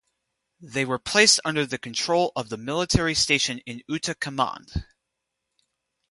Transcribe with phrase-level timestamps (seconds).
[0.59, 4.83] They were placed under the control of the Military station in Ootacamund.